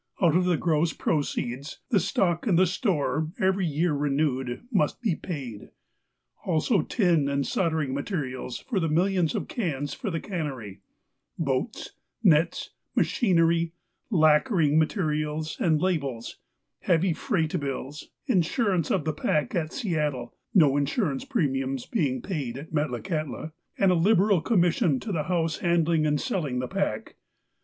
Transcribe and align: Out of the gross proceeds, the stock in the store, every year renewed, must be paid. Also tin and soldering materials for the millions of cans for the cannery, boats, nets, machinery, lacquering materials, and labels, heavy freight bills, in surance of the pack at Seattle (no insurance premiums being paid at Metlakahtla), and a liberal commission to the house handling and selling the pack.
Out 0.19 0.35
of 0.35 0.45
the 0.45 0.57
gross 0.57 0.93
proceeds, 0.93 1.79
the 1.91 1.99
stock 1.99 2.47
in 2.47 2.55
the 2.55 2.65
store, 2.65 3.29
every 3.39 3.67
year 3.67 3.93
renewed, 3.93 4.63
must 4.71 4.99
be 4.99 5.15
paid. 5.15 5.69
Also 6.43 6.81
tin 6.81 7.29
and 7.29 7.45
soldering 7.45 7.93
materials 7.93 8.57
for 8.67 8.79
the 8.79 8.89
millions 8.89 9.35
of 9.35 9.47
cans 9.47 9.93
for 9.93 10.09
the 10.09 10.19
cannery, 10.19 10.81
boats, 11.37 11.91
nets, 12.23 12.71
machinery, 12.95 13.73
lacquering 14.09 14.79
materials, 14.79 15.55
and 15.59 15.79
labels, 15.83 16.39
heavy 16.79 17.13
freight 17.13 17.59
bills, 17.59 18.09
in 18.25 18.41
surance 18.41 18.89
of 18.89 19.05
the 19.05 19.13
pack 19.13 19.53
at 19.53 19.71
Seattle 19.71 20.33
(no 20.51 20.77
insurance 20.77 21.25
premiums 21.25 21.85
being 21.85 22.23
paid 22.23 22.57
at 22.57 22.73
Metlakahtla), 22.73 23.51
and 23.77 23.91
a 23.91 23.93
liberal 23.93 24.41
commission 24.41 24.99
to 24.99 25.11
the 25.11 25.25
house 25.25 25.59
handling 25.59 26.07
and 26.07 26.19
selling 26.19 26.57
the 26.57 26.67
pack. 26.67 27.17